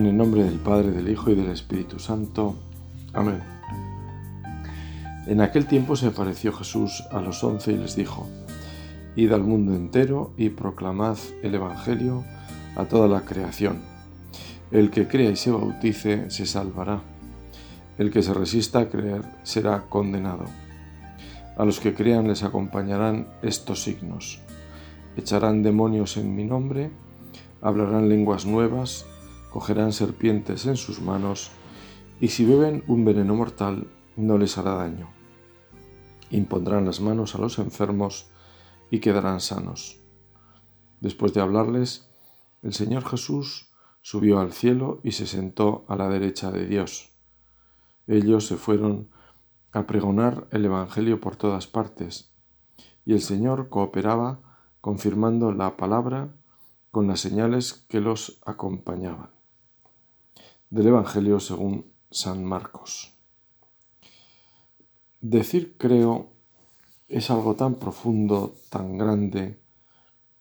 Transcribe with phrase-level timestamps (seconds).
[0.00, 2.54] En el nombre del Padre, del Hijo y del Espíritu Santo.
[3.12, 3.42] Amén.
[5.26, 8.26] En aquel tiempo se apareció Jesús a los once y les dijo,
[9.14, 12.24] Id al mundo entero y proclamad el Evangelio
[12.76, 13.82] a toda la creación.
[14.70, 17.02] El que crea y se bautice se salvará.
[17.98, 20.46] El que se resista a creer será condenado.
[21.58, 24.40] A los que crean les acompañarán estos signos.
[25.18, 26.90] Echarán demonios en mi nombre,
[27.60, 29.04] hablarán lenguas nuevas,
[29.50, 31.50] cogerán serpientes en sus manos,
[32.20, 35.10] y si beben un veneno mortal no les hará daño.
[36.30, 38.30] Impondrán las manos a los enfermos
[38.90, 39.98] y quedarán sanos.
[41.00, 42.08] Después de hablarles,
[42.62, 43.68] el Señor Jesús
[44.02, 47.10] subió al cielo y se sentó a la derecha de Dios.
[48.06, 49.08] Ellos se fueron
[49.72, 52.32] a pregonar el Evangelio por todas partes,
[53.04, 54.40] y el Señor cooperaba
[54.80, 56.34] confirmando la palabra
[56.90, 59.39] con las señales que los acompañaban
[60.70, 63.12] del Evangelio según San Marcos.
[65.20, 66.30] Decir creo
[67.08, 69.60] es algo tan profundo, tan grande,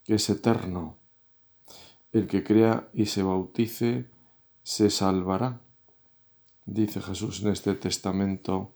[0.04, 0.98] que es eterno.
[2.12, 4.06] El que crea y se bautice
[4.62, 5.62] se salvará,
[6.66, 8.76] dice Jesús en este testamento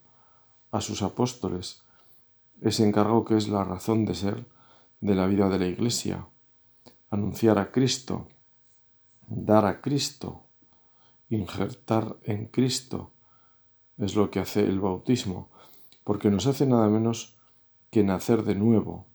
[0.71, 1.83] a sus apóstoles.
[2.61, 4.45] Ese encargo que es la razón de ser
[5.01, 6.27] de la vida de la Iglesia,
[7.11, 8.27] anunciar a Cristo,
[9.27, 10.47] dar a Cristo,
[11.33, 13.11] injertar en Cristo.
[13.97, 15.49] Es lo que hace el bautismo,
[16.03, 17.37] porque nos hace nada menos
[17.89, 19.05] que nacer de nuevo.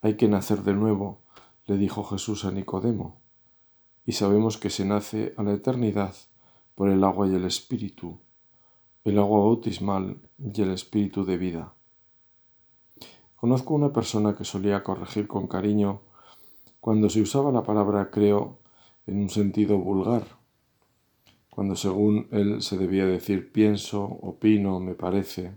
[0.00, 1.22] Hay que nacer de nuevo,
[1.66, 3.20] le dijo Jesús a Nicodemo,
[4.04, 6.14] y sabemos que se nace a la eternidad
[6.74, 8.18] por el agua y el espíritu,
[9.04, 11.74] el agua bautismal y el espíritu de vida.
[13.36, 16.02] Conozco una persona que solía corregir con cariño
[16.80, 18.58] cuando se usaba la palabra creo
[19.06, 20.41] en un sentido vulgar
[21.54, 25.52] cuando según él se debía decir pienso, opino, me parece.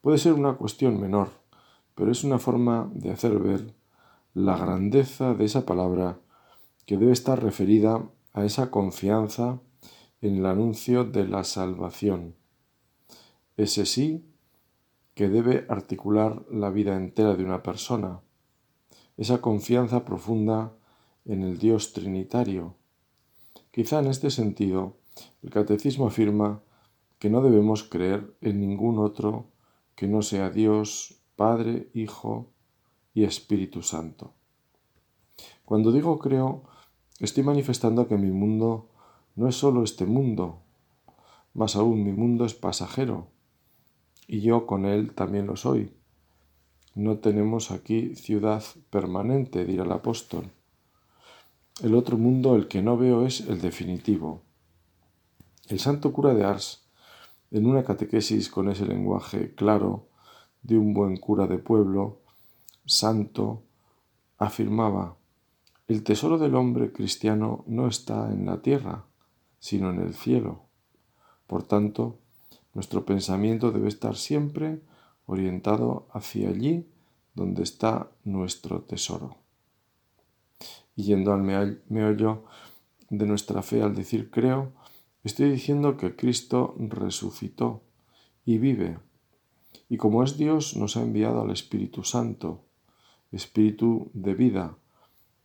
[0.00, 1.30] Puede ser una cuestión menor,
[1.96, 3.74] pero es una forma de hacer ver
[4.34, 6.20] la grandeza de esa palabra
[6.86, 9.58] que debe estar referida a esa confianza
[10.20, 12.36] en el anuncio de la salvación.
[13.56, 14.24] Ese sí
[15.14, 18.20] que debe articular la vida entera de una persona,
[19.16, 20.72] esa confianza profunda
[21.24, 22.76] en el Dios Trinitario,
[23.74, 24.98] Quizá en este sentido,
[25.42, 26.62] el catecismo afirma
[27.18, 29.48] que no debemos creer en ningún otro
[29.96, 32.52] que no sea Dios, Padre, Hijo
[33.14, 34.32] y Espíritu Santo.
[35.64, 36.62] Cuando digo creo,
[37.18, 38.90] estoy manifestando que mi mundo
[39.34, 40.62] no es solo este mundo,
[41.52, 43.26] más aún mi mundo es pasajero,
[44.28, 45.92] y yo con él también lo soy.
[46.94, 50.52] No tenemos aquí ciudad permanente, dirá el apóstol.
[51.82, 54.42] El otro mundo, el que no veo, es el definitivo.
[55.66, 56.86] El santo cura de Ars,
[57.50, 60.06] en una catequesis con ese lenguaje claro
[60.62, 62.20] de un buen cura de pueblo,
[62.86, 63.64] santo,
[64.38, 65.16] afirmaba,
[65.88, 69.06] el tesoro del hombre cristiano no está en la tierra,
[69.58, 70.66] sino en el cielo.
[71.48, 72.20] Por tanto,
[72.72, 74.80] nuestro pensamiento debe estar siempre
[75.26, 76.88] orientado hacia allí
[77.34, 79.43] donde está nuestro tesoro
[80.96, 81.42] y yendo al
[81.88, 82.44] meollo
[83.10, 84.72] de nuestra fe al decir creo,
[85.22, 87.82] estoy diciendo que Cristo resucitó
[88.44, 88.98] y vive.
[89.88, 92.64] Y como es Dios, nos ha enviado al Espíritu Santo,
[93.32, 94.76] Espíritu de vida,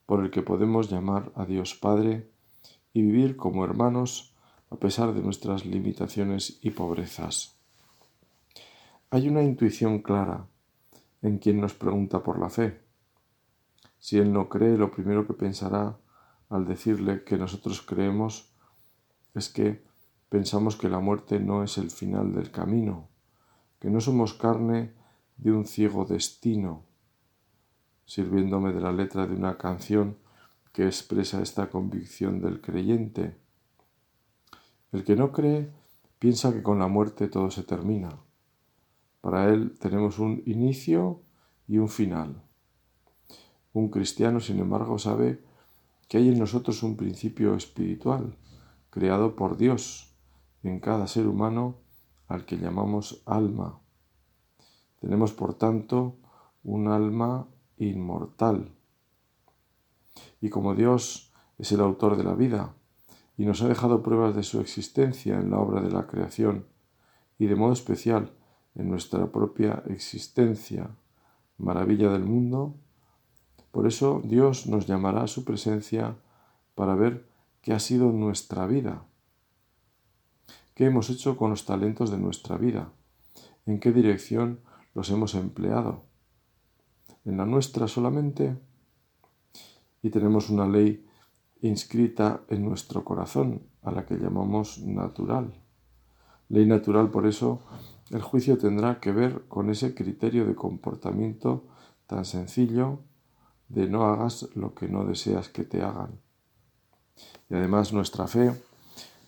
[0.05, 2.29] por el que podemos llamar a Dios Padre
[2.93, 4.33] y vivir como hermanos
[4.69, 7.55] a pesar de nuestras limitaciones y pobrezas.
[9.11, 10.47] Hay una intuición clara
[11.21, 12.79] en quien nos pregunta por la fe.
[13.99, 15.97] Si él no cree, lo primero que pensará
[16.49, 18.51] al decirle que nosotros creemos
[19.35, 19.83] es que
[20.29, 23.09] pensamos que la muerte no es el final del camino,
[23.79, 24.93] que no somos carne
[25.37, 26.85] de un ciego destino,
[28.05, 30.17] sirviéndome de la letra de una canción
[30.71, 33.37] que expresa esta convicción del creyente.
[34.91, 35.71] El que no cree
[36.19, 38.09] piensa que con la muerte todo se termina.
[39.21, 41.21] Para él tenemos un inicio
[41.67, 42.48] y un final.
[43.73, 45.43] Un cristiano, sin embargo, sabe
[46.07, 48.35] que hay en nosotros un principio espiritual,
[48.89, 50.15] creado por Dios,
[50.63, 51.75] en cada ser humano
[52.27, 53.79] al que llamamos alma.
[54.99, 56.17] Tenemos, por tanto,
[56.63, 58.71] un alma inmortal.
[60.41, 62.73] Y como Dios es el autor de la vida
[63.37, 66.65] y nos ha dejado pruebas de su existencia en la obra de la creación
[67.37, 68.33] y de modo especial
[68.75, 70.89] en nuestra propia existencia,
[71.57, 72.75] maravilla del mundo,
[73.71, 76.15] por eso Dios nos llamará a su presencia
[76.75, 77.27] para ver
[77.61, 79.03] qué ha sido nuestra vida,
[80.73, 82.91] qué hemos hecho con los talentos de nuestra vida,
[83.65, 84.59] en qué dirección
[84.95, 86.03] los hemos empleado,
[87.25, 88.57] en la nuestra solamente,
[90.01, 91.05] y tenemos una ley
[91.61, 95.53] inscrita en nuestro corazón, a la que llamamos natural.
[96.47, 97.61] Ley natural, por eso,
[98.09, 101.67] el juicio tendrá que ver con ese criterio de comportamiento
[102.07, 103.01] tan sencillo
[103.69, 106.19] de no hagas lo que no deseas que te hagan.
[107.49, 108.53] Y además nuestra fe,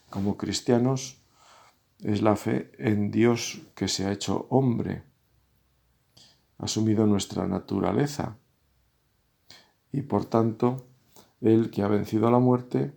[0.10, 1.22] como cristianos,
[2.00, 5.04] es la fe en Dios que se ha hecho hombre,
[6.58, 8.38] ha asumido nuestra naturaleza
[9.92, 10.88] y por tanto
[11.42, 12.94] el que ha vencido a la muerte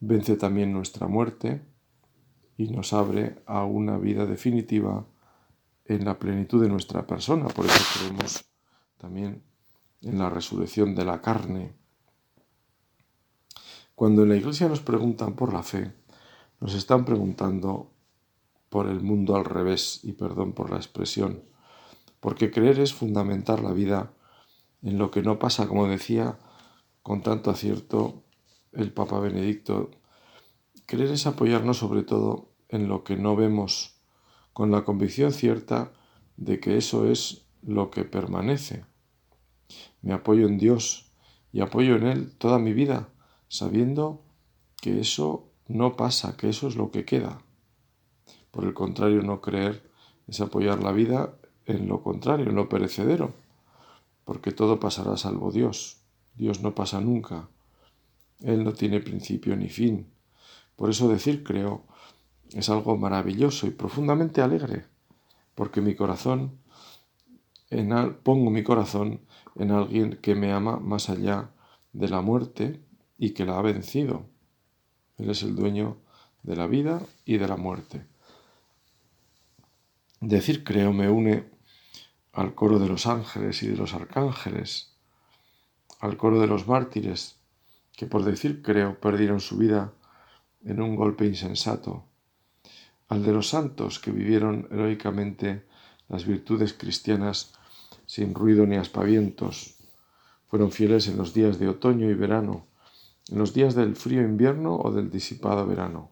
[0.00, 1.62] vence también nuestra muerte
[2.56, 5.06] y nos abre a una vida definitiva
[5.84, 7.48] en la plenitud de nuestra persona.
[7.48, 8.44] Por eso creemos
[8.98, 9.42] también
[10.02, 11.74] en la resurrección de la carne.
[13.94, 15.94] Cuando en la iglesia nos preguntan por la fe,
[16.60, 17.92] nos están preguntando
[18.68, 21.44] por el mundo al revés, y perdón por la expresión,
[22.20, 24.12] porque creer es fundamentar la vida
[24.82, 26.38] en lo que no pasa, como decía
[27.02, 28.24] con tanto acierto
[28.72, 29.92] el Papa Benedicto.
[30.86, 34.00] Creer es apoyarnos sobre todo en lo que no vemos,
[34.52, 35.92] con la convicción cierta
[36.36, 38.84] de que eso es lo que permanece.
[40.06, 41.10] Me apoyo en Dios
[41.52, 43.08] y apoyo en Él toda mi vida,
[43.48, 44.22] sabiendo
[44.80, 47.42] que eso no pasa, que eso es lo que queda.
[48.52, 49.90] Por el contrario, no creer
[50.28, 53.34] es apoyar la vida en lo contrario, en lo perecedero,
[54.24, 55.96] porque todo pasará salvo Dios.
[56.36, 57.48] Dios no pasa nunca.
[58.38, 60.06] Él no tiene principio ni fin.
[60.76, 61.82] Por eso decir creo
[62.52, 64.84] es algo maravilloso y profundamente alegre,
[65.56, 66.60] porque mi corazón,
[68.22, 69.20] pongo mi corazón
[69.56, 71.50] en alguien que me ama más allá
[71.92, 72.80] de la muerte
[73.18, 74.28] y que la ha vencido.
[75.18, 75.96] Él es el dueño
[76.42, 78.06] de la vida y de la muerte.
[80.20, 81.50] Decir creo me une
[82.32, 84.94] al coro de los ángeles y de los arcángeles,
[86.00, 87.40] al coro de los mártires,
[87.96, 89.92] que por decir creo perdieron su vida
[90.64, 92.04] en un golpe insensato,
[93.08, 95.64] al de los santos que vivieron heroicamente
[96.08, 97.52] las virtudes cristianas
[98.06, 99.74] sin ruido ni aspavientos,
[100.48, 102.66] fueron fieles en los días de otoño y verano,
[103.28, 106.10] en los días del frío invierno o del disipado verano.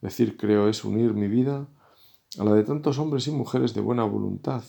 [0.00, 1.66] Decir creo es unir mi vida
[2.38, 4.62] a la de tantos hombres y mujeres de buena voluntad,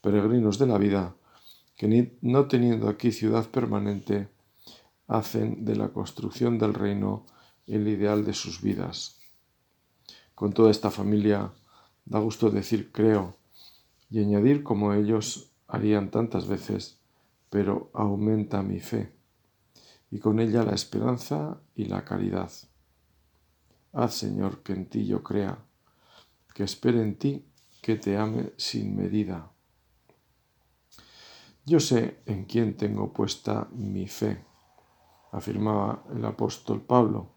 [0.00, 1.14] peregrinos de la vida,
[1.76, 4.28] que no teniendo aquí ciudad permanente,
[5.08, 7.26] hacen de la construcción del reino
[7.66, 9.18] el ideal de sus vidas.
[10.34, 11.52] Con toda esta familia
[12.04, 13.41] da gusto decir creo
[14.12, 17.00] y añadir como ellos harían tantas veces,
[17.48, 19.10] pero aumenta mi fe
[20.10, 22.52] y con ella la esperanza y la caridad.
[23.94, 25.58] Haz, Señor, que en ti yo crea,
[26.54, 27.46] que espere en ti,
[27.80, 29.50] que te ame sin medida.
[31.64, 34.44] Yo sé en quién tengo puesta mi fe,
[35.30, 37.30] afirmaba el apóstol Pablo,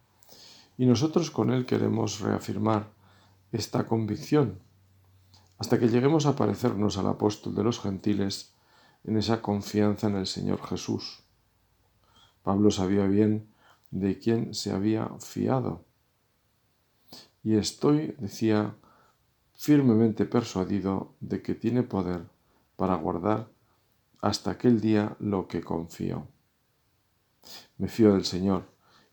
[0.78, 2.92] y nosotros con él queremos reafirmar
[3.54, 4.60] esta convicción,
[5.58, 8.54] hasta que lleguemos a parecernos al apóstol de los gentiles
[9.04, 11.24] en esa confianza en el Señor Jesús.
[12.44, 13.54] Pablo sabía bien
[13.92, 15.86] de quién se había fiado.
[17.44, 18.76] Y estoy, decía,
[19.54, 22.26] firmemente persuadido de que tiene poder
[22.76, 23.50] para guardar
[24.22, 26.28] hasta aquel día lo que confío.
[27.78, 28.64] Me fío del Señor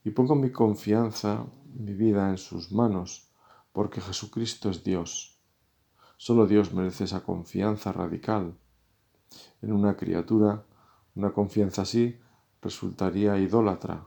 [0.05, 3.31] y pongo mi confianza, mi vida en sus manos,
[3.73, 5.32] porque Jesucristo es Dios.
[6.25, 8.55] Solo Dios merece esa confianza radical.
[9.61, 10.65] En una criatura,
[11.17, 12.17] una confianza así
[12.61, 14.07] resultaría idólatra.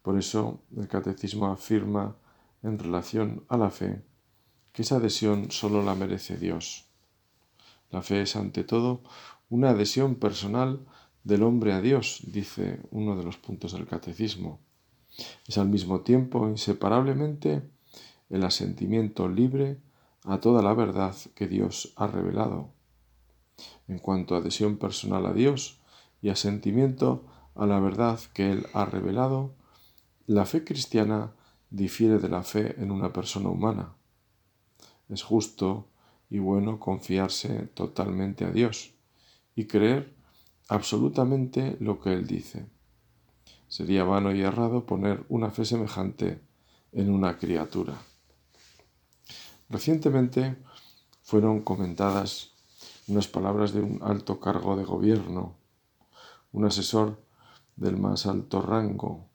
[0.00, 2.16] Por eso el catecismo afirma
[2.62, 4.02] en relación a la fe
[4.72, 6.86] que esa adhesión solo la merece Dios.
[7.90, 9.02] La fe es ante todo
[9.50, 10.86] una adhesión personal
[11.22, 14.58] del hombre a Dios, dice uno de los puntos del catecismo.
[15.46, 17.60] Es al mismo tiempo inseparablemente
[18.30, 19.82] el asentimiento libre
[20.24, 22.70] a toda la verdad que Dios ha revelado.
[23.88, 25.80] En cuanto a adhesión personal a Dios
[26.22, 27.24] y asentimiento
[27.54, 29.54] a la verdad que Él ha revelado,
[30.26, 31.32] la fe cristiana
[31.70, 33.94] difiere de la fe en una persona humana.
[35.08, 35.88] Es justo
[36.28, 38.94] y bueno confiarse totalmente a Dios
[39.56, 40.14] y creer
[40.68, 42.66] absolutamente lo que Él dice.
[43.66, 46.40] Sería vano y errado poner una fe semejante
[46.92, 48.09] en una criatura.
[49.70, 50.56] Recientemente
[51.22, 52.50] fueron comentadas
[53.06, 55.54] unas palabras de un alto cargo de gobierno,
[56.50, 57.22] un asesor
[57.76, 59.28] del más alto rango,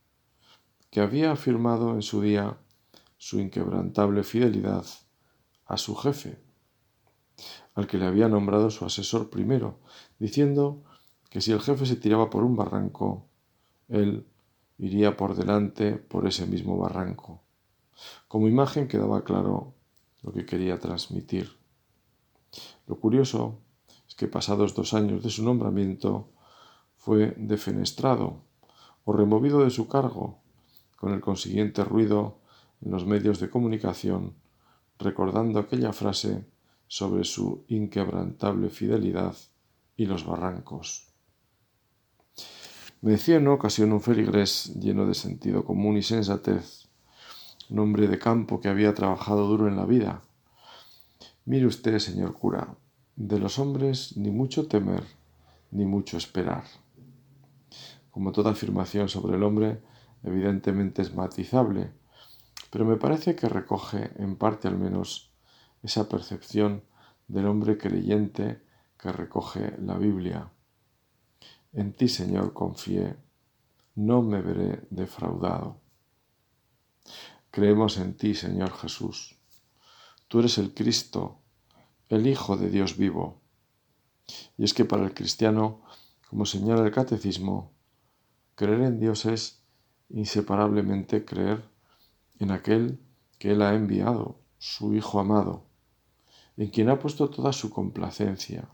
[0.90, 2.58] que había afirmado en su día
[3.18, 4.86] su inquebrantable fidelidad
[5.68, 6.38] a su jefe,
[7.74, 9.80] al que le había nombrado su asesor primero,
[10.20, 10.84] diciendo
[11.30, 13.26] que si el jefe se tiraba por un barranco,
[13.88, 14.28] él
[14.78, 17.42] iría por delante por ese mismo barranco.
[18.28, 19.75] Como imagen quedaba claro
[20.26, 21.52] lo que quería transmitir.
[22.88, 23.60] Lo curioso
[24.08, 26.30] es que pasados dos años de su nombramiento
[26.98, 28.42] fue defenestrado
[29.04, 30.40] o removido de su cargo,
[30.98, 32.40] con el consiguiente ruido
[32.82, 34.34] en los medios de comunicación,
[34.98, 36.44] recordando aquella frase
[36.88, 39.36] sobre su inquebrantable fidelidad
[39.96, 41.14] y los barrancos.
[43.02, 46.85] Me decía en ocasión un feligrés lleno de sentido común y sensatez,
[47.70, 50.22] un hombre de campo que había trabajado duro en la vida.
[51.46, 52.76] Mire usted, señor cura,
[53.16, 55.04] de los hombres ni mucho temer,
[55.72, 56.64] ni mucho esperar.
[58.12, 59.82] Como toda afirmación sobre el hombre,
[60.24, 61.92] evidentemente es matizable,
[62.70, 65.32] pero me parece que recoge, en parte al menos,
[65.84, 66.84] esa percepción
[67.28, 68.62] del hombre creyente
[68.98, 70.52] que recoge la Biblia.
[71.74, 73.16] En ti, Señor, confié,
[73.96, 75.82] no me veré defraudado.
[77.56, 79.38] Creemos en ti, Señor Jesús.
[80.28, 81.40] Tú eres el Cristo,
[82.10, 83.40] el Hijo de Dios vivo.
[84.58, 85.82] Y es que para el cristiano,
[86.30, 87.72] como señala el catecismo,
[88.56, 89.64] creer en Dios es
[90.10, 91.64] inseparablemente creer
[92.40, 93.00] en aquel
[93.40, 95.64] que Él ha enviado, su Hijo amado,
[96.58, 98.68] en quien ha puesto toda su complacencia.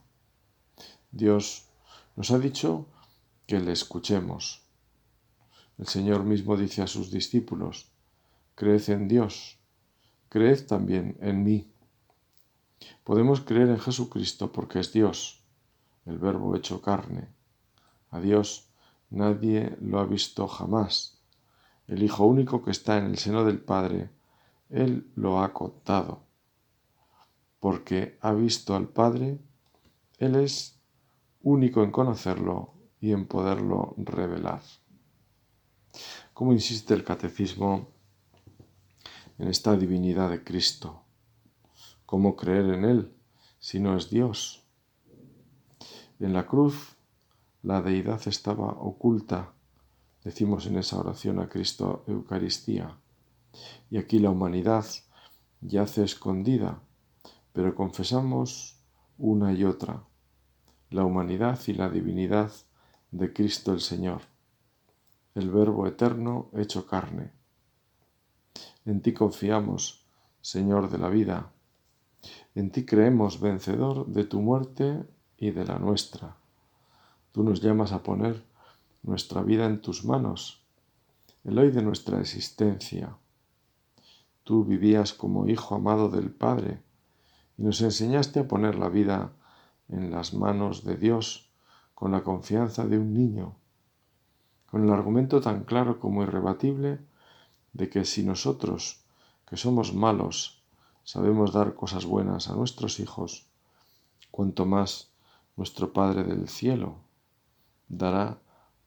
[1.12, 1.68] Dios
[2.16, 2.88] nos ha dicho
[3.46, 4.64] que le escuchemos.
[5.78, 7.91] El Señor mismo dice a sus discípulos,
[8.62, 9.58] creed en Dios,
[10.30, 11.74] creed también en mí.
[13.04, 15.44] Podemos creer en Jesucristo porque es Dios,
[16.06, 17.28] el Verbo hecho carne.
[18.12, 18.70] A Dios
[19.10, 21.24] nadie lo ha visto jamás.
[21.88, 24.12] El Hijo único que está en el seno del Padre,
[24.70, 26.28] Él lo ha contado.
[27.60, 29.40] Porque ha visto al Padre,
[30.20, 30.80] Él es
[31.42, 34.62] único en conocerlo y en poderlo revelar.
[36.36, 38.01] Como insiste el catecismo
[39.42, 41.02] en esta divinidad de Cristo?
[42.06, 43.14] ¿Cómo creer en Él
[43.60, 44.64] si no es Dios?
[46.20, 46.96] En la cruz
[47.64, 49.54] la deidad estaba oculta,
[50.24, 53.00] decimos en esa oración a Cristo Eucaristía,
[53.90, 54.86] y aquí la humanidad
[55.62, 56.80] yace escondida,
[57.52, 58.78] pero confesamos
[59.18, 60.04] una y otra
[60.92, 62.52] la humanidad y la divinidad
[63.12, 64.22] de Cristo el Señor,
[65.36, 67.41] el Verbo eterno hecho carne.
[68.86, 70.06] En ti confiamos,
[70.42, 71.52] Señor de la vida,
[72.56, 75.04] en ti creemos vencedor de tu muerte
[75.38, 76.36] y de la nuestra.
[77.32, 78.44] Tú nos llamas a poner
[79.04, 80.66] nuestra vida en tus manos,
[81.44, 83.16] el hoy de nuestra existencia.
[84.44, 86.82] Tú vivías como hijo amado del Padre
[87.58, 89.32] y nos enseñaste a poner la vida
[89.90, 91.52] en las manos de Dios
[91.94, 93.56] con la confianza de un niño,
[94.66, 97.11] con el argumento tan claro como irrebatible
[97.74, 99.04] de que si nosotros,
[99.48, 100.64] que somos malos,
[101.04, 103.48] sabemos dar cosas buenas a nuestros hijos,
[104.30, 105.12] cuanto más
[105.56, 106.96] nuestro Padre del cielo
[107.88, 108.40] dará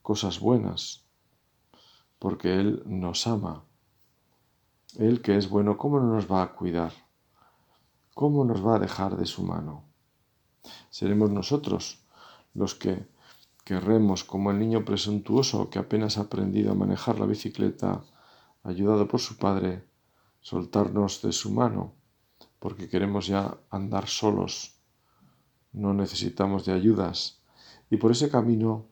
[0.02, 1.04] cosas buenas,
[2.18, 3.64] porque Él nos ama.
[4.98, 6.92] Él que es bueno, ¿cómo no nos va a cuidar?
[8.14, 9.84] ¿Cómo nos va a dejar de su mano?
[10.90, 12.04] Seremos nosotros
[12.54, 13.06] los que
[13.64, 18.04] querremos, como el niño presuntuoso que apenas ha aprendido a manejar la bicicleta,
[18.64, 19.84] ayudado por su padre,
[20.40, 21.94] soltarnos de su mano,
[22.58, 24.80] porque queremos ya andar solos,
[25.72, 27.42] no necesitamos de ayudas,
[27.90, 28.86] y por ese camino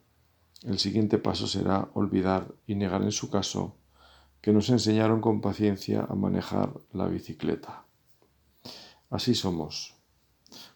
[0.63, 3.77] el siguiente paso será olvidar y negar en su caso
[4.41, 7.87] que nos enseñaron con paciencia a manejar la bicicleta.
[9.09, 9.97] Así somos.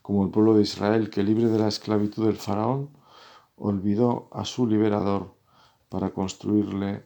[0.02, 2.90] Como el pueblo de Israel que libre de la esclavitud del faraón,
[3.56, 5.34] olvidó a su liberador
[5.88, 7.04] para construirle,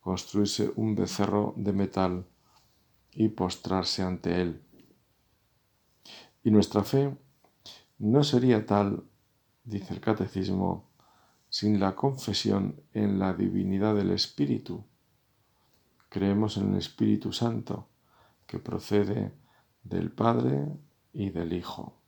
[0.00, 2.26] construirse un becerro de metal
[3.12, 4.62] y postrarse ante él.
[6.42, 7.16] Y nuestra fe
[7.98, 9.04] no sería tal,
[9.64, 10.90] dice el catecismo,
[11.50, 14.84] sin la confesión en la divinidad del Espíritu.
[16.08, 17.88] Creemos en el Espíritu Santo,
[18.46, 19.32] que procede
[19.82, 20.66] del Padre
[21.12, 22.00] y del Hijo.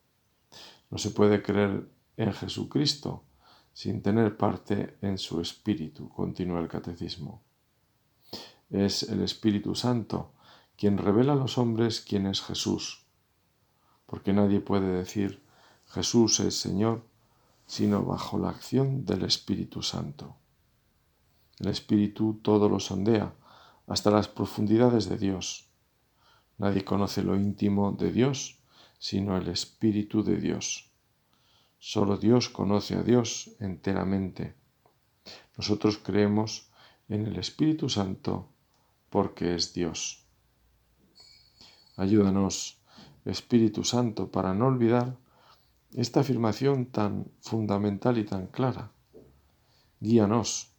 [0.90, 3.24] No se puede creer en Jesucristo
[3.72, 7.42] sin tener parte en su Espíritu, continúa el Catecismo.
[8.72, 10.32] Es el Espíritu Santo
[10.78, 13.04] quien revela a los hombres quién es Jesús,
[14.06, 15.42] porque nadie puede decir
[15.86, 17.06] Jesús es Señor
[17.66, 20.36] sino bajo la acción del Espíritu Santo.
[21.58, 23.34] El Espíritu todo lo sondea,
[23.86, 25.68] hasta las profundidades de Dios.
[26.56, 28.58] Nadie conoce lo íntimo de Dios
[28.98, 30.90] sino el Espíritu de Dios.
[31.78, 34.54] Solo Dios conoce a Dios enteramente.
[35.58, 36.70] Nosotros creemos
[37.08, 38.48] en el Espíritu Santo
[39.12, 40.24] porque es Dios.
[41.96, 42.80] Ayúdanos,
[43.26, 45.18] Espíritu Santo, para no olvidar
[45.92, 48.90] esta afirmación tan fundamental y tan clara.
[50.00, 50.72] Guíanos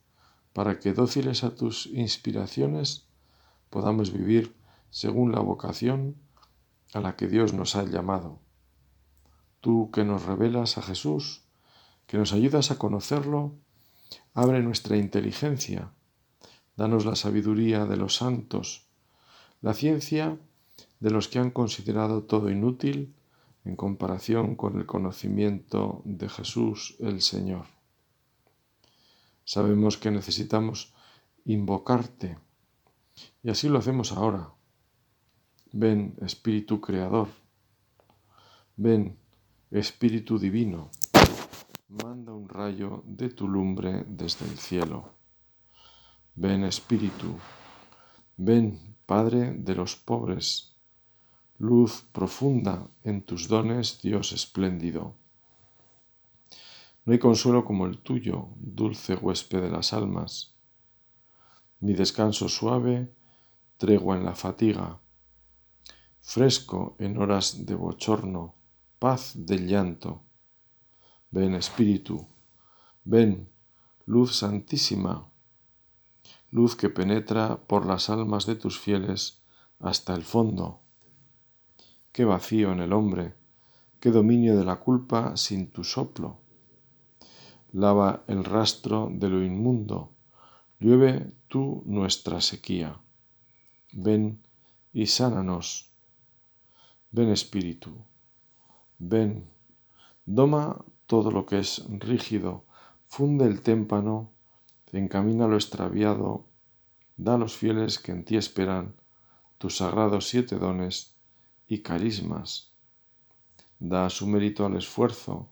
[0.51, 3.05] para que dóciles a tus inspiraciones
[3.69, 4.55] podamos vivir
[4.89, 6.15] según la vocación
[6.95, 8.39] a la que Dios nos ha llamado.
[9.61, 11.43] Tú que nos revelas a Jesús,
[12.07, 13.53] que nos ayudas a conocerlo,
[14.33, 15.93] abre nuestra inteligencia,
[16.75, 18.87] danos la sabiduría de los santos,
[19.61, 20.37] la ciencia
[20.99, 23.13] de los que han considerado todo inútil
[23.65, 27.65] en comparación con el conocimiento de Jesús el Señor.
[29.45, 30.93] Sabemos que necesitamos
[31.45, 32.37] invocarte
[33.43, 34.53] y así lo hacemos ahora
[35.75, 37.29] Ven, Espíritu Creador.
[38.77, 39.17] Ven,
[39.71, 40.91] Espíritu Divino.
[41.89, 45.09] Manda un rayo de tu lumbre desde el cielo.
[46.35, 47.35] Ven, Espíritu.
[48.37, 50.75] Ven, Padre de los pobres.
[51.57, 55.15] Luz profunda en tus dones, Dios espléndido.
[57.05, 60.55] No hay consuelo como el tuyo, dulce huésped de las almas.
[61.79, 63.13] Mi descanso suave,
[63.77, 64.99] tregua en la fatiga
[66.23, 68.55] fresco en horas de bochorno,
[68.97, 70.23] paz del llanto.
[71.29, 72.25] Ven Espíritu,
[73.03, 73.49] ven,
[74.05, 75.29] luz santísima,
[76.53, 79.41] luz que penetra por las almas de tus fieles
[79.79, 80.81] hasta el fondo.
[82.11, 83.33] Qué vacío en el hombre,
[83.99, 86.37] qué dominio de la culpa sin tu soplo.
[87.71, 90.13] Lava el rastro de lo inmundo,
[90.79, 93.01] llueve tú nuestra sequía.
[93.91, 94.43] Ven
[94.93, 95.89] y sánanos
[97.09, 97.91] Ven Espíritu,
[98.97, 99.45] ven,
[100.25, 102.65] doma todo lo que es rígido,
[103.05, 104.32] funde el témpano,
[104.99, 106.45] encamina lo extraviado,
[107.17, 108.95] da a los fieles que en ti esperan
[109.57, 111.15] tus sagrados siete dones
[111.67, 112.73] y carismas.
[113.79, 115.49] Da su mérito al esfuerzo,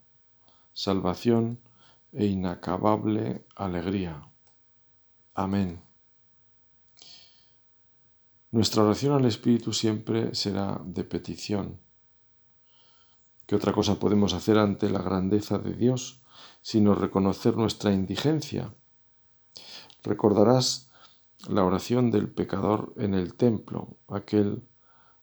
[0.73, 1.59] salvación
[2.13, 4.27] e inacabable alegría.
[5.33, 5.81] Amén.
[8.51, 11.79] Nuestra oración al Espíritu siempre será de petición.
[13.45, 16.21] ¿Qué otra cosa podemos hacer ante la grandeza de Dios
[16.61, 18.73] sino reconocer nuestra indigencia?
[20.03, 20.89] Recordarás
[21.47, 23.97] la oración del pecador en el templo.
[24.07, 24.63] Aquel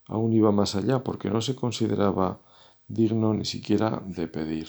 [0.06, 2.40] aún iba más allá porque no se consideraba
[2.86, 4.68] digno ni siquiera de pedir,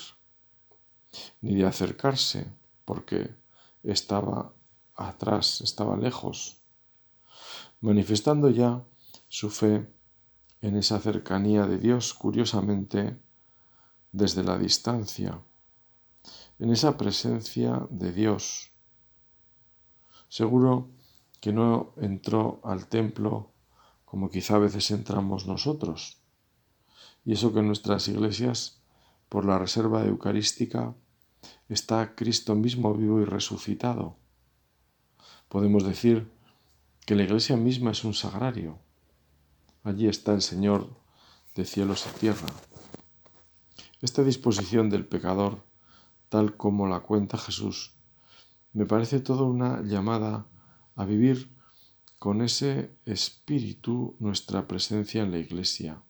[1.42, 2.52] ni de acercarse
[2.86, 3.36] porque
[3.84, 4.54] estaba
[4.96, 6.60] atrás, estaba lejos
[7.82, 8.84] manifestando ya
[9.28, 9.88] su fe
[10.62, 13.18] en esa cercanía de Dios, curiosamente,
[14.12, 15.42] desde la distancia,
[16.58, 18.69] en esa presencia de Dios.
[20.30, 20.90] Seguro
[21.42, 23.52] que no entró al templo
[24.06, 26.18] como quizá a veces entramos nosotros.
[27.26, 28.82] Y eso que en nuestras iglesias,
[29.28, 30.96] por la reserva eucarística,
[31.68, 34.18] está Cristo mismo vivo y resucitado.
[35.48, 36.32] Podemos decir
[37.06, 38.80] que la iglesia misma es un sagrario.
[39.84, 40.90] Allí está el Señor
[41.56, 42.48] de cielos y tierra.
[44.02, 45.64] Esta disposición del pecador,
[46.30, 47.99] tal como la cuenta Jesús,
[48.74, 50.48] me parece toda una llamada
[50.96, 51.50] a vivir
[52.20, 56.04] con ese espíritu nuestra presencia en la iglesia.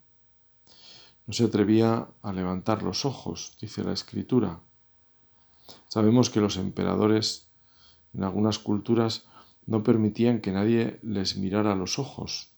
[1.28, 4.62] No se atrevía a levantar los ojos, dice la escritura.
[5.88, 7.50] Sabemos que los emperadores
[8.14, 9.26] en algunas culturas
[9.68, 12.50] no permitían que nadie les mirara los ojos.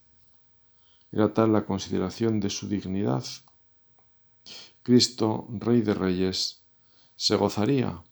[1.12, 3.24] Era tal la consideración de su dignidad.
[4.82, 6.64] Cristo, Rey de Reyes,
[7.14, 8.02] se gozaría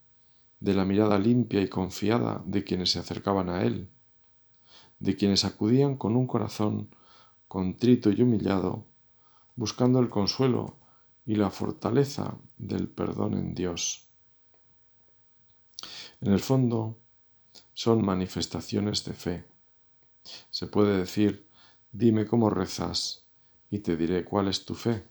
[0.60, 3.88] de la mirada limpia y confiada de quienes se acercaban a Él,
[4.98, 6.94] de quienes acudían con un corazón
[7.48, 8.86] contrito y humillado,
[9.56, 10.76] buscando el consuelo
[11.26, 14.06] y la fortaleza del perdón en Dios.
[16.20, 16.98] En el fondo,
[17.72, 19.44] son manifestaciones de fe.
[20.50, 21.48] Se puede decir,
[21.92, 23.24] dime cómo rezas
[23.70, 25.02] y te diré cuál es tu fe.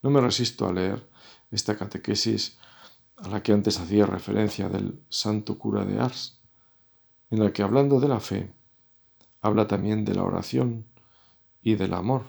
[0.00, 1.08] No me resisto a leer
[1.50, 2.58] esta catequesis
[3.22, 6.40] a la que antes hacía referencia del santo cura de Ars,
[7.30, 8.52] en la que hablando de la fe,
[9.40, 10.86] habla también de la oración
[11.62, 12.24] y del amor,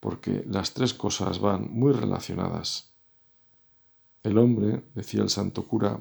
[0.00, 2.94] porque las tres cosas van muy relacionadas.
[4.22, 6.00] El hombre, decía el santo cura,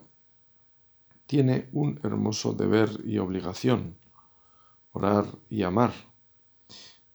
[1.26, 3.98] tiene un hermoso deber y obligación,
[4.91, 5.93] orar y amar.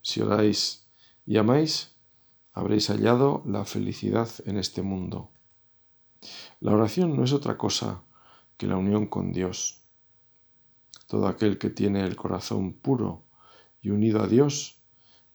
[0.02, 0.86] Si oráis
[1.26, 1.96] y amáis,
[2.52, 5.30] habréis hallado la felicidad en este mundo.
[6.60, 8.02] La oración no es otra cosa
[8.56, 9.80] que la unión con Dios.
[11.06, 13.22] Todo aquel que tiene el corazón puro
[13.80, 14.80] y unido a Dios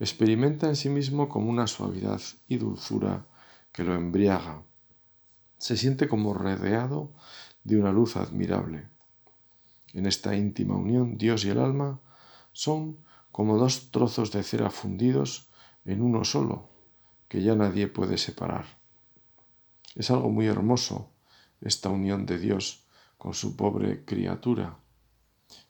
[0.01, 3.25] experimenta en sí mismo como una suavidad y dulzura
[3.71, 4.63] que lo embriaga.
[5.57, 7.13] Se siente como rodeado
[7.63, 8.89] de una luz admirable.
[9.93, 12.01] En esta íntima unión, Dios y el alma
[12.51, 12.97] son
[13.31, 15.47] como dos trozos de cera fundidos
[15.85, 16.67] en uno solo,
[17.29, 18.65] que ya nadie puede separar.
[19.95, 21.12] Es algo muy hermoso
[21.63, 22.83] esta unión de Dios
[23.17, 24.77] con su pobre criatura.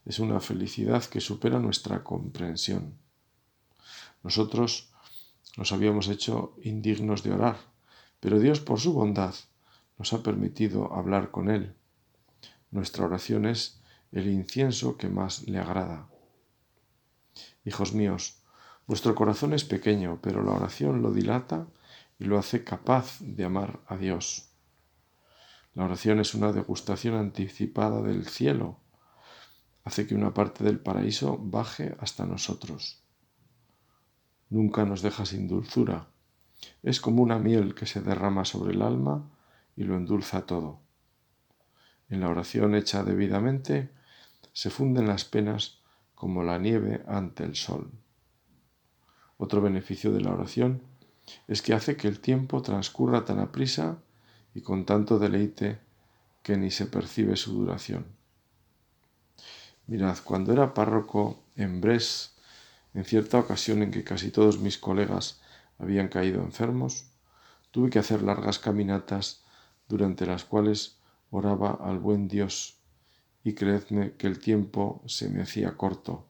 [0.05, 2.97] Es una felicidad que supera nuestra comprensión.
[4.23, 4.89] Nosotros
[5.57, 7.57] nos habíamos hecho indignos de orar,
[8.19, 9.35] pero Dios por su bondad
[9.97, 11.75] nos ha permitido hablar con Él.
[12.71, 13.79] Nuestra oración es
[14.11, 16.07] el incienso que más le agrada.
[17.65, 18.41] Hijos míos,
[18.87, 21.67] vuestro corazón es pequeño, pero la oración lo dilata
[22.19, 24.52] y lo hace capaz de amar a Dios.
[25.75, 28.77] La oración es una degustación anticipada del cielo.
[29.83, 33.03] Hace que una parte del paraíso baje hasta nosotros.
[34.49, 36.07] Nunca nos deja sin dulzura.
[36.83, 39.31] Es como una miel que se derrama sobre el alma
[39.75, 40.79] y lo endulza todo.
[42.07, 43.89] En la oración hecha debidamente
[44.51, 45.81] se funden las penas
[46.13, 47.91] como la nieve ante el sol.
[49.37, 50.83] Otro beneficio de la oración
[51.47, 53.97] es que hace que el tiempo transcurra tan aprisa
[54.53, 55.79] y con tanto deleite
[56.41, 58.05] que ni se percibe su duración.
[59.87, 62.35] Mirad, cuando era párroco en Bres,
[62.93, 65.41] en cierta ocasión en que casi todos mis colegas
[65.79, 67.07] habían caído enfermos,
[67.71, 69.43] tuve que hacer largas caminatas
[69.87, 70.97] durante las cuales
[71.31, 72.77] oraba al buen Dios
[73.43, 76.27] y creedme que el tiempo se me hacía corto.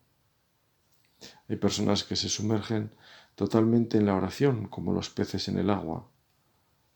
[1.48, 2.92] Hay personas que se sumergen
[3.36, 6.08] totalmente en la oración como los peces en el agua,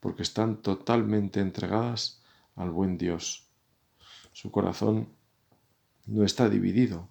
[0.07, 2.21] porque están totalmente entregadas
[2.55, 3.49] al buen Dios.
[4.31, 5.09] Su corazón
[6.05, 7.09] no está dividido.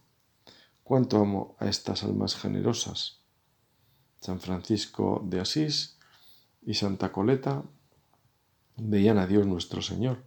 [0.83, 3.21] ¿Cuánto amo a estas almas generosas?
[4.19, 5.99] San Francisco de Asís
[6.63, 7.65] y Santa Coleta
[8.79, 10.25] veían a Dios nuestro Señor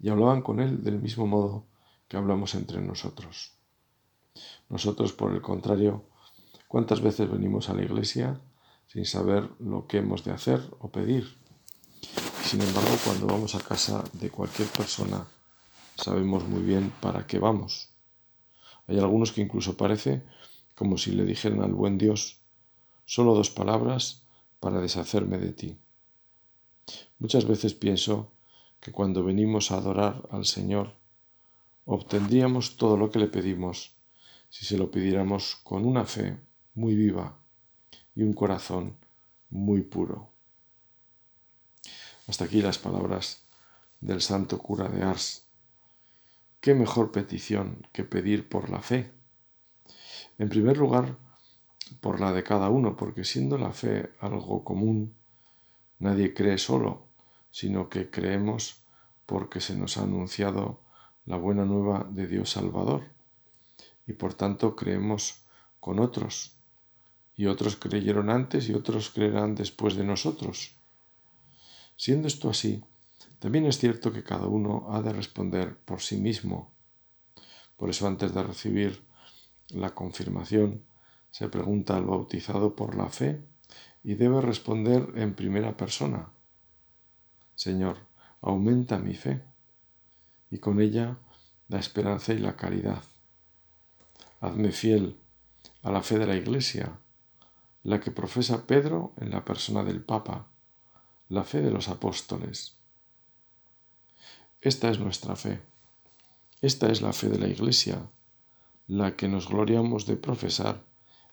[0.00, 1.68] y hablaban con Él del mismo modo
[2.08, 3.52] que hablamos entre nosotros.
[4.68, 6.02] Nosotros, por el contrario,
[6.66, 8.40] ¿cuántas veces venimos a la iglesia
[8.88, 11.43] sin saber lo que hemos de hacer o pedir?
[12.54, 15.26] Sin embargo, cuando vamos a casa de cualquier persona,
[15.96, 17.88] sabemos muy bien para qué vamos.
[18.86, 20.22] Hay algunos que incluso parece
[20.76, 22.36] como si le dijeran al buen Dios,
[23.06, 24.22] solo dos palabras
[24.60, 25.76] para deshacerme de ti.
[27.18, 28.30] Muchas veces pienso
[28.78, 30.94] que cuando venimos a adorar al Señor,
[31.86, 33.96] obtendríamos todo lo que le pedimos
[34.48, 36.38] si se lo pidiéramos con una fe
[36.76, 37.36] muy viva
[38.14, 38.94] y un corazón
[39.50, 40.33] muy puro.
[42.26, 43.42] Hasta aquí las palabras
[44.00, 45.46] del santo cura de Ars.
[46.60, 49.12] ¿Qué mejor petición que pedir por la fe?
[50.38, 51.18] En primer lugar,
[52.00, 55.14] por la de cada uno, porque siendo la fe algo común,
[55.98, 57.06] nadie cree solo,
[57.50, 58.82] sino que creemos
[59.26, 60.80] porque se nos ha anunciado
[61.26, 63.02] la buena nueva de Dios Salvador
[64.06, 65.44] y por tanto creemos
[65.80, 66.56] con otros
[67.36, 70.76] y otros creyeron antes y otros creerán después de nosotros.
[71.96, 72.82] Siendo esto así,
[73.38, 76.72] también es cierto que cada uno ha de responder por sí mismo.
[77.76, 79.02] Por eso antes de recibir
[79.68, 80.82] la confirmación
[81.30, 83.44] se pregunta al bautizado por la fe
[84.02, 86.30] y debe responder en primera persona.
[87.54, 87.98] Señor,
[88.40, 89.42] aumenta mi fe
[90.50, 91.18] y con ella
[91.68, 93.02] la esperanza y la caridad.
[94.40, 95.18] Hazme fiel
[95.82, 96.98] a la fe de la Iglesia,
[97.82, 100.46] la que profesa Pedro en la persona del Papa,
[101.28, 102.76] la fe de los apóstoles.
[104.60, 105.60] Esta es nuestra fe.
[106.60, 108.10] Esta es la fe de la Iglesia,
[108.86, 110.84] la que nos gloriamos de profesar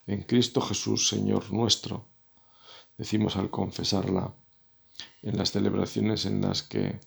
[0.06, 2.06] en Cristo Jesús, Señor nuestro.
[2.98, 4.34] Decimos al confesarla
[5.22, 7.00] en las celebraciones en las que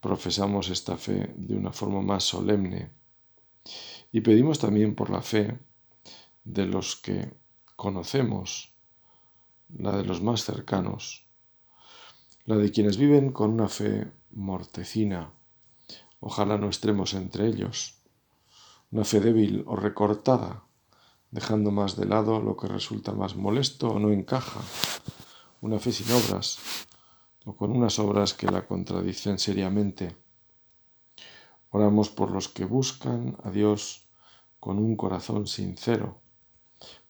[0.00, 2.90] profesamos esta fe de una forma más solemne
[4.10, 5.58] y pedimos también por la fe
[6.44, 7.32] de los que
[7.76, 8.72] conocemos,
[9.68, 11.26] la de los más cercanos,
[12.44, 15.32] la de quienes viven con una fe mortecina,
[16.18, 17.98] ojalá no estemos entre ellos,
[18.90, 20.64] una fe débil o recortada,
[21.30, 24.60] dejando más de lado lo que resulta más molesto o no encaja,
[25.60, 26.58] una fe sin obras,
[27.44, 30.16] o con unas obras que la contradicen seriamente.
[31.70, 34.08] Oramos por los que buscan a Dios
[34.58, 36.20] con un corazón sincero,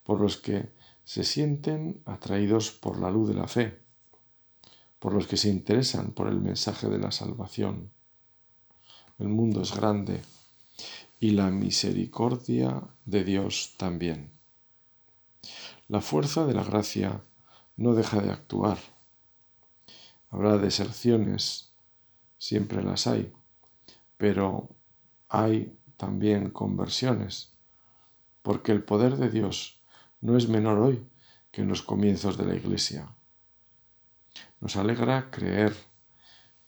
[0.04, 0.72] por los que
[1.04, 3.81] se sienten atraídos por la luz de la fe,
[5.02, 7.90] por los que se interesan por el mensaje de la salvación.
[9.18, 10.22] El mundo es grande
[11.18, 14.30] y la misericordia de Dios también.
[15.88, 17.20] La fuerza de la gracia
[17.76, 18.78] no deja de actuar.
[20.30, 21.72] Habrá deserciones,
[22.38, 23.32] siempre las hay,
[24.16, 24.68] pero
[25.28, 27.54] hay también conversiones,
[28.42, 29.80] porque el poder de Dios
[30.20, 31.04] no es menor hoy
[31.50, 33.16] que en los comienzos de la Iglesia.
[34.62, 35.74] Nos alegra creer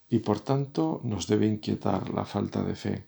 [0.09, 3.07] y por tanto nos debe inquietar la falta de fe.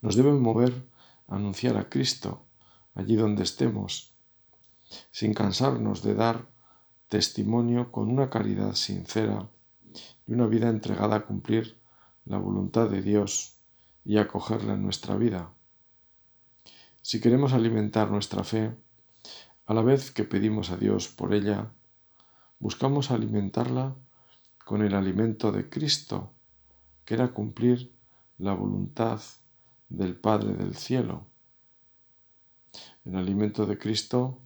[0.00, 0.86] Nos debe mover
[1.26, 2.46] a anunciar a Cristo
[2.94, 4.14] allí donde estemos,
[5.10, 6.46] sin cansarnos de dar
[7.08, 9.48] testimonio con una caridad sincera
[10.28, 11.76] y una vida entregada a cumplir
[12.26, 13.58] la voluntad de Dios
[14.04, 15.50] y acogerla en nuestra vida.
[17.02, 18.72] Si queremos alimentar nuestra fe,
[19.66, 21.72] a la vez que pedimos a Dios por ella,
[22.64, 23.94] buscamos alimentarla
[24.64, 26.32] con el alimento de Cristo,
[27.04, 27.92] que era cumplir
[28.38, 29.20] la voluntad
[29.90, 31.26] del Padre del cielo.
[33.04, 34.40] El alimento de Cristo,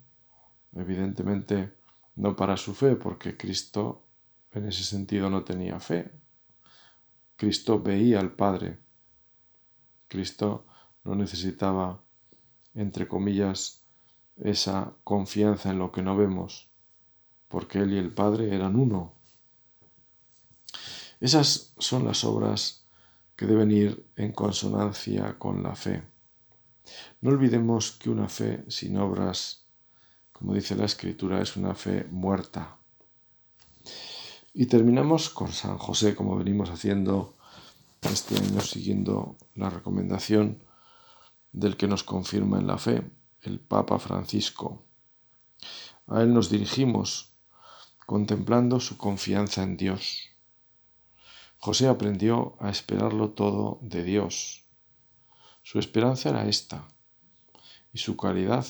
[0.74, 1.74] evidentemente,
[2.16, 4.04] no para su fe, porque Cristo
[4.50, 6.10] en ese sentido no tenía fe.
[7.36, 8.80] Cristo veía al Padre.
[10.08, 10.66] Cristo
[11.04, 12.02] no necesitaba,
[12.74, 13.84] entre comillas,
[14.34, 16.67] esa confianza en lo que no vemos,
[17.48, 19.14] porque Él y el Padre eran uno.
[21.20, 22.84] Esas son las obras
[23.34, 26.02] que deben ir en consonancia con la fe.
[27.20, 29.66] No olvidemos que una fe sin obras,
[30.32, 32.76] como dice la Escritura, es una fe muerta.
[34.54, 37.36] Y terminamos con San José, como venimos haciendo
[38.02, 40.62] este año, siguiendo la recomendación
[41.52, 43.02] del que nos confirma en la fe,
[43.42, 44.82] el Papa Francisco.
[46.06, 47.27] A él nos dirigimos
[48.08, 50.30] contemplando su confianza en Dios.
[51.58, 54.64] José aprendió a esperarlo todo de Dios.
[55.62, 56.88] Su esperanza era esta,
[57.92, 58.66] y su caridad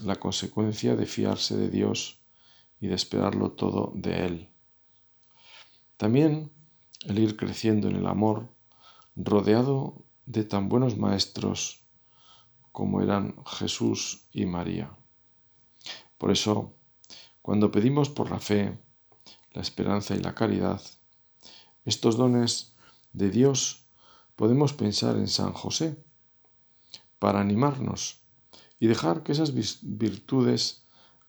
[0.00, 2.20] la consecuencia de fiarse de Dios
[2.82, 4.50] y de esperarlo todo de Él.
[5.96, 6.52] También
[7.06, 8.50] el ir creciendo en el amor,
[9.16, 11.86] rodeado de tan buenos maestros
[12.72, 14.94] como eran Jesús y María.
[16.18, 16.74] Por eso,
[17.50, 18.78] cuando pedimos por la fe,
[19.54, 20.80] la esperanza y la caridad,
[21.84, 22.76] estos dones
[23.12, 23.86] de Dios,
[24.36, 25.96] podemos pensar en San José
[27.18, 28.20] para animarnos
[28.78, 30.84] y dejar que esas virtudes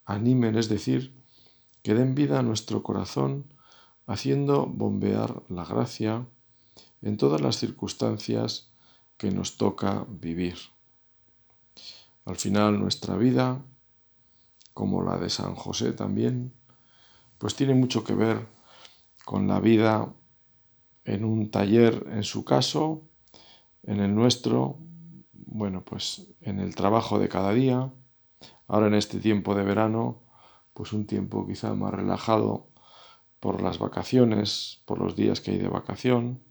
[0.06, 1.12] animen, es decir,
[1.82, 3.52] que den vida a nuestro corazón,
[4.06, 6.28] haciendo bombear la gracia
[7.02, 8.70] en todas las circunstancias
[9.18, 10.60] que nos toca vivir.
[12.26, 13.66] Al final nuestra vida,
[14.74, 16.54] como la de San José también,
[17.38, 18.48] pues tiene mucho que ver
[19.26, 20.14] con la vida
[21.06, 23.04] en un taller en su caso,
[23.84, 24.78] en el nuestro,
[25.34, 27.92] bueno, pues en el trabajo de cada día,
[28.68, 30.22] ahora en este tiempo de verano,
[30.74, 32.68] pues un tiempo quizá más relajado
[33.40, 36.42] por las vacaciones, por los días que hay de vacación,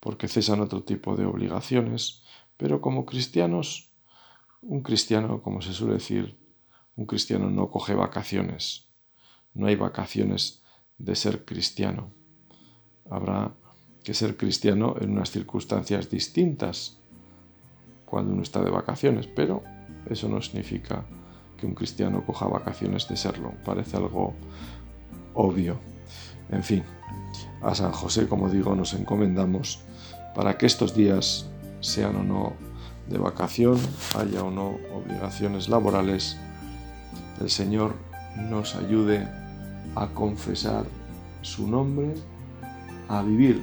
[0.00, 2.24] porque cesan otro tipo de obligaciones,
[2.56, 3.92] pero como cristianos
[4.62, 6.36] un cristiano, como se suele decir,
[6.96, 8.88] un cristiano no coge vacaciones.
[9.54, 10.62] No hay vacaciones
[10.98, 12.10] de ser cristiano.
[13.10, 13.52] Habrá
[14.02, 16.98] que ser cristiano en unas circunstancias distintas
[18.06, 19.62] cuando uno está de vacaciones, pero
[20.08, 21.04] eso no significa
[21.56, 23.52] que un cristiano coja vacaciones de serlo.
[23.64, 24.34] Parece algo
[25.34, 25.78] obvio.
[26.50, 26.84] En fin,
[27.62, 29.80] a San José, como digo, nos encomendamos
[30.34, 32.52] para que estos días sean o no
[33.08, 33.78] de vacación,
[34.16, 36.36] haya o no obligaciones laborales,
[37.40, 37.94] el Señor
[38.50, 39.26] nos ayude
[39.94, 40.84] a confesar
[41.42, 42.14] su nombre,
[43.08, 43.62] a vivir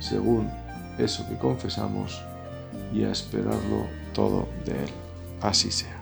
[0.00, 0.48] según
[0.98, 2.22] eso que confesamos
[2.92, 4.90] y a esperarlo todo de Él.
[5.40, 5.99] Así sea.